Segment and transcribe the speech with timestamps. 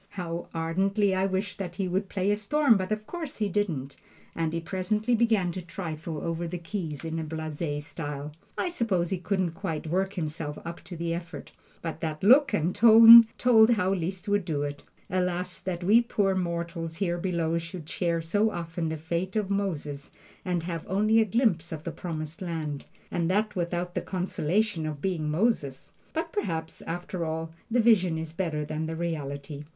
[0.17, 3.97] How ardently I wished that he would "play a storm," but of course he didn't,
[4.33, 8.31] and he presently began to trifle over the keys in a blase style.
[8.57, 11.51] I suppose he couldn't quite work himself up to the effort,
[11.83, 14.81] but that look and tone told how Liszt would do it.
[15.07, 20.11] Alas, that we poor mortals here below should share so often the fate of Moses,
[20.43, 24.99] and have only a glimpse of the Promised Land, and that without the consolation of
[24.99, 25.93] being Moses!
[26.11, 29.65] But perhaps, after all, the vision is better than the reality.